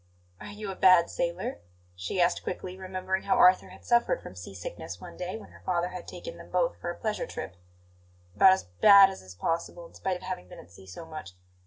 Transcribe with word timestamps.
"Are 0.39 0.47
you 0.49 0.71
a 0.71 0.75
bad 0.75 1.11
sailor?" 1.11 1.59
she 1.95 2.19
asked 2.19 2.41
quickly, 2.41 2.75
remembering 2.75 3.21
how 3.21 3.37
Arthur 3.37 3.69
had 3.69 3.85
suffered 3.85 4.19
from 4.19 4.33
sea 4.33 4.55
sickness 4.55 4.99
one 4.99 5.15
day 5.15 5.37
when 5.37 5.51
her 5.51 5.61
father 5.63 5.89
had 5.89 6.07
taken 6.07 6.37
them 6.39 6.49
both 6.49 6.75
for 6.81 6.89
a 6.89 6.95
pleasure 6.99 7.27
trip. 7.27 7.55
"About 8.35 8.51
as 8.53 8.63
bad 8.63 9.11
as 9.11 9.21
is 9.21 9.35
possible, 9.35 9.85
in 9.85 9.93
spite 9.93 10.17
of 10.17 10.23
having 10.23 10.47
been 10.49 10.57
at 10.57 10.71
sea 10.71 10.87
so 10.87 11.05
much. 11.05 11.33